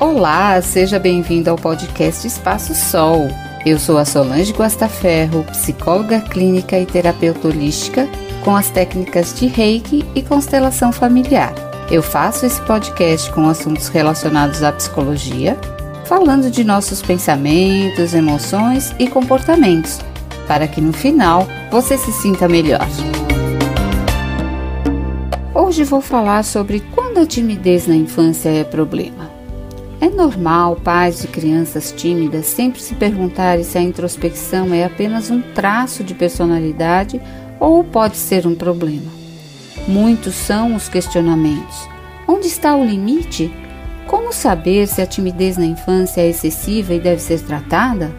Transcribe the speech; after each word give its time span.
Olá, 0.00 0.62
seja 0.62 0.98
bem-vindo 0.98 1.50
ao 1.50 1.56
podcast 1.56 2.26
Espaço 2.26 2.74
Sol. 2.74 3.28
Eu 3.66 3.78
sou 3.78 3.98
a 3.98 4.04
Solange 4.06 4.50
Guastaferro, 4.50 5.44
psicóloga 5.50 6.22
clínica 6.22 6.78
e 6.78 6.86
terapeuta 6.86 7.48
holística 7.48 8.08
com 8.42 8.56
as 8.56 8.70
técnicas 8.70 9.38
de 9.38 9.46
Reiki 9.46 10.02
e 10.14 10.22
constelação 10.22 10.90
familiar. 10.90 11.52
Eu 11.90 12.02
faço 12.02 12.46
esse 12.46 12.58
podcast 12.62 13.30
com 13.32 13.46
assuntos 13.46 13.88
relacionados 13.88 14.62
à 14.62 14.72
psicologia, 14.72 15.54
falando 16.06 16.50
de 16.50 16.64
nossos 16.64 17.02
pensamentos, 17.02 18.14
emoções 18.14 18.94
e 18.98 19.06
comportamentos, 19.06 20.00
para 20.48 20.66
que 20.66 20.80
no 20.80 20.94
final 20.94 21.46
você 21.70 21.98
se 21.98 22.10
sinta 22.10 22.48
melhor. 22.48 22.88
Hoje 25.54 25.84
vou 25.84 26.00
falar 26.00 26.42
sobre 26.42 26.80
quando 26.94 27.18
a 27.18 27.26
timidez 27.26 27.86
na 27.86 27.94
infância 27.94 28.48
é 28.48 28.64
problema. 28.64 29.29
É 30.00 30.08
normal 30.08 30.76
pais 30.76 31.20
de 31.20 31.28
crianças 31.28 31.92
tímidas 31.94 32.46
sempre 32.46 32.80
se 32.80 32.94
perguntarem 32.94 33.62
se 33.62 33.76
a 33.76 33.82
introspecção 33.82 34.72
é 34.72 34.82
apenas 34.82 35.30
um 35.30 35.42
traço 35.42 36.02
de 36.02 36.14
personalidade 36.14 37.20
ou 37.60 37.84
pode 37.84 38.16
ser 38.16 38.46
um 38.46 38.54
problema. 38.54 39.12
Muitos 39.86 40.34
são 40.34 40.74
os 40.74 40.88
questionamentos. 40.88 41.86
Onde 42.26 42.46
está 42.46 42.74
o 42.74 42.82
limite? 42.82 43.52
Como 44.06 44.32
saber 44.32 44.88
se 44.88 45.02
a 45.02 45.06
timidez 45.06 45.58
na 45.58 45.66
infância 45.66 46.22
é 46.22 46.28
excessiva 46.28 46.94
e 46.94 46.98
deve 46.98 47.20
ser 47.20 47.40
tratada? 47.40 48.10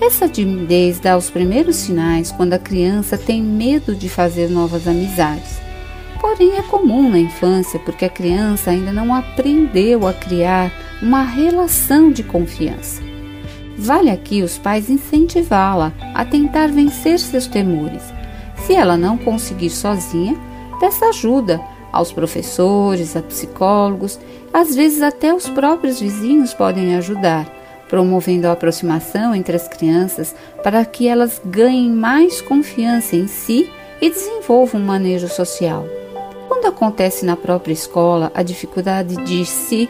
Essa 0.00 0.28
timidez 0.28 0.98
dá 0.98 1.16
os 1.16 1.30
primeiros 1.30 1.76
sinais 1.76 2.32
quando 2.32 2.54
a 2.54 2.58
criança 2.58 3.16
tem 3.16 3.40
medo 3.40 3.94
de 3.94 4.08
fazer 4.08 4.48
novas 4.48 4.88
amizades. 4.88 5.60
Porém, 6.20 6.56
é 6.56 6.62
comum 6.62 7.08
na 7.08 7.18
infância 7.20 7.78
porque 7.78 8.04
a 8.04 8.10
criança 8.10 8.70
ainda 8.70 8.92
não 8.92 9.14
aprendeu 9.14 10.06
a 10.06 10.12
criar 10.12 10.72
uma 11.02 11.22
relação 11.22 12.10
de 12.10 12.22
confiança. 12.22 13.02
Vale 13.76 14.10
aqui 14.10 14.42
os 14.42 14.58
pais 14.58 14.90
incentivá-la 14.90 15.92
a 16.14 16.24
tentar 16.24 16.68
vencer 16.68 17.18
seus 17.20 17.46
temores. 17.46 18.02
Se 18.56 18.74
ela 18.74 18.96
não 18.96 19.16
conseguir 19.16 19.70
sozinha, 19.70 20.36
peça 20.80 21.06
ajuda 21.06 21.60
aos 21.92 22.12
professores, 22.12 23.16
a 23.16 23.22
psicólogos, 23.22 24.18
às 24.52 24.74
vezes 24.74 25.00
até 25.00 25.32
os 25.32 25.48
próprios 25.48 26.00
vizinhos 26.00 26.52
podem 26.52 26.96
ajudar, 26.96 27.46
promovendo 27.88 28.48
a 28.48 28.52
aproximação 28.52 29.34
entre 29.34 29.54
as 29.54 29.68
crianças 29.68 30.34
para 30.62 30.84
que 30.84 31.06
elas 31.06 31.40
ganhem 31.44 31.90
mais 31.90 32.40
confiança 32.40 33.14
em 33.14 33.28
si 33.28 33.70
e 34.00 34.10
desenvolvam 34.10 34.80
um 34.80 34.84
manejo 34.84 35.28
social. 35.28 35.86
Quando 36.48 36.66
acontece 36.66 37.24
na 37.24 37.36
própria 37.36 37.72
escola 37.72 38.32
a 38.34 38.42
dificuldade 38.42 39.16
de 39.24 39.44
se 39.44 39.88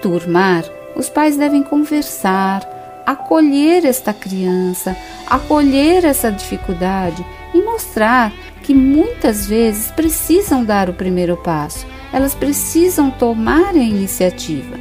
enturmar, 0.00 0.64
os 0.96 1.08
pais 1.10 1.36
devem 1.36 1.62
conversar, 1.62 2.66
acolher 3.06 3.84
esta 3.84 4.12
criança, 4.14 4.96
acolher 5.28 6.04
essa 6.04 6.32
dificuldade 6.32 7.24
e 7.54 7.62
mostrar 7.62 8.32
que 8.62 8.74
muitas 8.74 9.46
vezes 9.46 9.90
precisam 9.90 10.64
dar 10.64 10.88
o 10.88 10.94
primeiro 10.94 11.36
passo, 11.36 11.86
elas 12.12 12.34
precisam 12.34 13.10
tomar 13.10 13.74
a 13.74 13.78
iniciativa. 13.78 14.76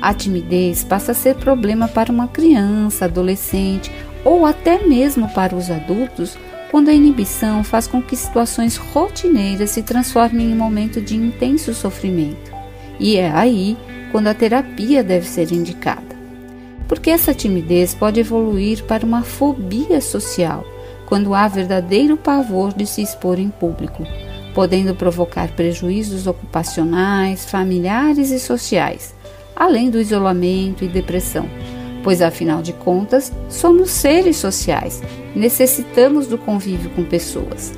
A 0.00 0.14
timidez 0.14 0.84
passa 0.84 1.12
a 1.12 1.14
ser 1.14 1.34
problema 1.36 1.88
para 1.88 2.12
uma 2.12 2.28
criança, 2.28 3.04
adolescente 3.04 3.92
ou 4.24 4.46
até 4.46 4.86
mesmo 4.86 5.28
para 5.30 5.56
os 5.56 5.70
adultos 5.70 6.38
quando 6.70 6.88
a 6.88 6.92
inibição 6.92 7.64
faz 7.64 7.86
com 7.86 8.00
que 8.00 8.14
situações 8.14 8.76
rotineiras 8.76 9.70
se 9.70 9.82
transformem 9.82 10.50
em 10.50 10.54
momento 10.54 11.00
de 11.00 11.16
intenso 11.16 11.74
sofrimento. 11.74 12.52
E 13.00 13.16
é 13.16 13.30
aí 13.30 13.76
quando 14.10 14.28
a 14.28 14.34
terapia 14.34 15.02
deve 15.02 15.26
ser 15.26 15.52
indicada. 15.52 16.16
Porque 16.86 17.10
essa 17.10 17.34
timidez 17.34 17.94
pode 17.94 18.20
evoluir 18.20 18.84
para 18.84 19.04
uma 19.04 19.22
fobia 19.22 20.00
social, 20.00 20.64
quando 21.06 21.34
há 21.34 21.46
verdadeiro 21.48 22.16
pavor 22.16 22.72
de 22.72 22.86
se 22.86 23.02
expor 23.02 23.38
em 23.38 23.50
público, 23.50 24.04
podendo 24.54 24.94
provocar 24.94 25.48
prejuízos 25.48 26.26
ocupacionais, 26.26 27.44
familiares 27.50 28.30
e 28.30 28.38
sociais, 28.38 29.14
além 29.54 29.90
do 29.90 30.00
isolamento 30.00 30.84
e 30.84 30.88
depressão 30.88 31.48
pois 32.02 32.22
afinal 32.22 32.62
de 32.62 32.72
contas 32.72 33.32
somos 33.48 33.90
seres 33.90 34.36
sociais, 34.36 35.02
necessitamos 35.34 36.26
do 36.26 36.38
convívio 36.38 36.90
com 36.90 37.04
pessoas. 37.04 37.74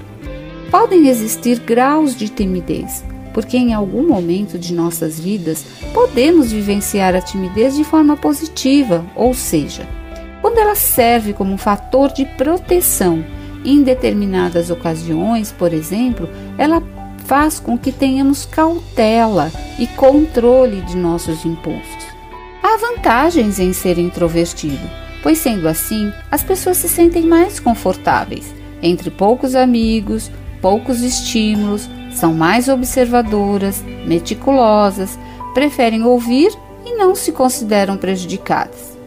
Podem 0.71 1.09
existir 1.09 1.59
graus 1.59 2.15
de 2.15 2.29
timidez, 2.29 3.05
porque 3.33 3.57
em 3.57 3.73
algum 3.75 4.07
momento 4.07 4.59
de 4.59 4.73
nossas 4.73 5.19
vidas 5.19 5.65
podemos 5.93 6.53
vivenciar 6.53 7.15
a 7.15 7.21
timidez 7.21 7.77
de 7.77 7.85
forma 7.85 8.17
positiva, 8.17 9.05
ou 9.15 9.35
seja, 9.35 9.87
quando 10.41 10.59
ela 10.59 10.75
serve 10.75 11.33
como 11.33 11.53
um 11.53 11.59
fator 11.59 12.13
de 12.13 12.25
proteção. 12.25 13.25
Em 13.65 13.83
determinadas 13.83 14.71
ocasiões, 14.71 15.53
por 15.53 15.75
exemplo, 15.75 16.29
ela 16.57 16.83
faz 17.27 17.61
com 17.61 17.77
que 17.79 17.93
tenhamos 17.93 18.47
cautela 18.47 19.53
e 19.79 19.87
controle 19.87 20.81
de 20.81 20.97
nossos 20.97 21.45
impulsos. 21.45 22.11
Há 22.63 22.77
vantagens 22.79 23.59
em 23.59 23.73
ser 23.73 23.99
introvertido, 23.99 24.89
pois 25.23 25.39
sendo 25.39 25.69
assim, 25.69 26.11
as 26.31 26.43
pessoas 26.43 26.79
se 26.79 26.89
sentem 26.89 27.23
mais 27.23 27.61
confortáveis. 27.61 28.55
Entre 28.83 29.11
poucos 29.11 29.55
amigos, 29.55 30.31
poucos 30.61 31.03
estímulos, 31.03 31.89
são 32.13 32.35
mais 32.35 32.69
observadoras, 32.69 33.83
meticulosas, 34.07 35.19
preferem 35.55 36.05
ouvir 36.05 36.53
e 36.85 36.97
não 36.97 37.15
se 37.15 37.33
consideram 37.33 37.97
prejudicadas. 37.97 38.99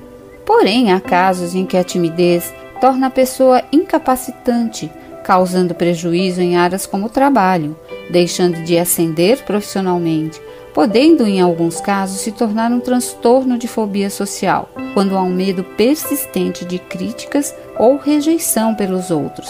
Porém, 0.46 0.92
há 0.92 1.00
casos 1.00 1.56
em 1.56 1.66
que 1.66 1.78
a 1.78 1.84
timidez 1.84 2.54
torna 2.82 3.08
a 3.08 3.12
pessoa 3.12 3.64
incapacitante, 3.72 4.92
causando 5.24 5.74
prejuízo 5.74 6.42
em 6.42 6.58
áreas 6.58 6.86
como 6.86 7.06
o 7.06 7.10
trabalho, 7.10 7.78
deixando 8.12 8.62
de 8.64 8.78
ascender 8.78 9.44
profissionalmente, 9.46 10.42
podendo, 10.74 11.26
em 11.26 11.40
alguns 11.40 11.80
casos, 11.80 12.20
se 12.20 12.32
tornar 12.32 12.72
um 12.72 12.80
transtorno 12.80 13.58
de 13.58 13.68
fobia 13.68 14.10
social, 14.10 14.68
quando 14.94 15.16
há 15.16 15.22
um 15.22 15.30
medo 15.30 15.64
persistente 15.64 16.66
de 16.66 16.78
críticas 16.78 17.56
ou 17.78 17.98
rejeição 17.98 18.76
pelos 18.76 19.12
outros, 19.12 19.50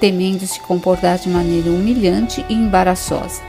temendo 0.00 0.46
se 0.46 0.60
comportar 0.60 1.18
de 1.18 1.28
maneira 1.28 1.70
humilhante 1.70 2.44
e 2.48 2.54
embaraçosa. 2.54 3.42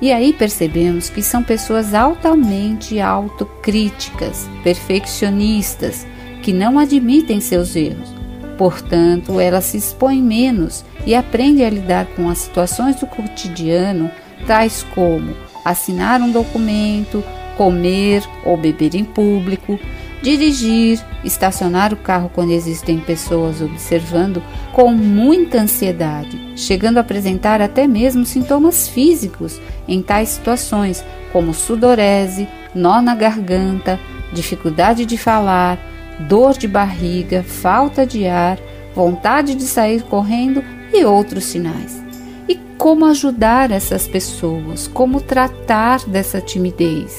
E 0.00 0.10
aí 0.10 0.32
percebemos 0.32 1.10
que 1.10 1.22
são 1.22 1.42
pessoas 1.42 1.92
altamente 1.92 3.00
autocríticas, 3.00 4.48
perfeccionistas, 4.62 6.06
que 6.42 6.52
não 6.52 6.78
admitem 6.78 7.40
seus 7.40 7.76
erros. 7.76 8.14
Portanto, 8.56 9.38
elas 9.38 9.64
se 9.64 9.76
expõem 9.76 10.22
menos 10.22 10.84
e 11.06 11.14
aprendem 11.14 11.66
a 11.66 11.70
lidar 11.70 12.06
com 12.16 12.28
as 12.28 12.38
situações 12.38 12.96
do 12.96 13.06
cotidiano, 13.06 14.10
tais 14.46 14.84
como 14.94 15.34
assinar 15.64 16.20
um 16.20 16.30
documento, 16.30 17.22
comer 17.56 18.22
ou 18.44 18.56
beber 18.56 18.94
em 18.94 19.04
público, 19.04 19.78
dirigir, 20.22 21.00
estacionar 21.24 21.92
o 21.92 21.96
carro 21.96 22.30
quando 22.34 22.52
existem 22.52 22.98
pessoas 22.98 23.60
observando 23.60 24.42
com 24.72 24.92
muita 24.92 25.60
ansiedade, 25.60 26.38
chegando 26.56 26.98
a 26.98 27.00
apresentar 27.00 27.62
até 27.62 27.86
mesmo 27.86 28.26
sintomas 28.26 28.88
físicos 28.88 29.60
em 29.88 30.02
tais 30.02 30.30
situações, 30.30 31.04
como 31.32 31.54
sudorese, 31.54 32.48
nó 32.74 33.00
na 33.00 33.14
garganta, 33.14 33.98
dificuldade 34.32 35.06
de 35.06 35.16
falar, 35.16 35.78
dor 36.28 36.56
de 36.56 36.68
barriga, 36.68 37.42
falta 37.42 38.06
de 38.06 38.26
ar, 38.26 38.58
vontade 38.94 39.54
de 39.54 39.64
sair 39.64 40.02
correndo 40.02 40.62
e 40.92 41.04
outros 41.04 41.44
sinais. 41.44 42.00
Como 42.80 43.04
ajudar 43.04 43.70
essas 43.70 44.08
pessoas, 44.08 44.88
como 44.88 45.20
tratar 45.20 46.00
dessa 46.06 46.40
timidez? 46.40 47.14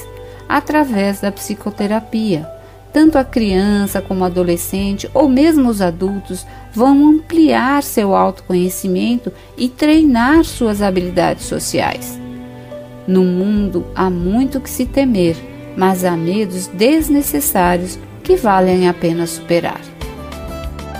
Através 0.50 1.22
da 1.22 1.31
psicoterapia. 1.31 2.50
Tanto 2.94 3.18
a 3.18 3.24
criança 3.24 4.02
como 4.02 4.22
o 4.22 4.26
adolescente 4.26 5.10
ou 5.14 5.30
mesmo 5.30 5.70
os 5.70 5.82
adultos 5.82 6.46
vão 6.74 7.08
ampliar 7.08 7.84
seu 7.84 8.16
autoconhecimento 8.16 9.32
e 9.58 9.70
treinar 9.70 10.44
suas 10.44 10.82
habilidades 10.82 11.46
sociais. 11.46 12.20
No 13.08 13.24
mundo 13.24 13.86
há 13.96 14.10
muito 14.10 14.60
que 14.60 14.70
se 14.70 14.86
temer, 14.86 15.36
mas 15.78 16.04
há 16.04 16.18
medos 16.18 16.68
desnecessários 16.68 17.98
que 18.24 18.36
valem 18.36 18.88
a 18.88 18.94
pena 18.94 19.26
superar. 19.26 19.82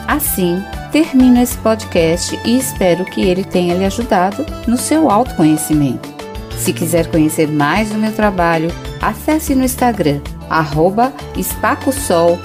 Assim, 0.08 0.62
termino 0.92 1.40
esse 1.42 1.58
podcast 1.58 2.40
e 2.46 2.58
espero 2.58 3.06
que 3.06 3.22
ele 3.22 3.44
tenha 3.44 3.76
lhe 3.76 3.86
ajudado 3.86 4.46
no 4.68 4.78
seu 4.78 5.10
autoconhecimento. 5.10 6.10
Se 6.58 6.74
quiser 6.74 7.08
conhecer 7.08 7.48
mais 7.48 7.90
do 7.90 7.98
meu 7.98 8.12
trabalho, 8.12 8.70
acesse 9.02 9.56
no 9.56 9.64
Instagram, 9.64 10.22
arroba 10.52 11.14
espacosol, 11.36 12.38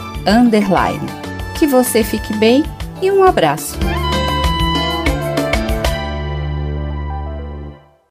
Que 1.55 1.67
você 1.67 2.03
fique 2.03 2.35
bem 2.35 2.65
e 3.03 3.11
um 3.11 3.25
abraço! 3.25 3.96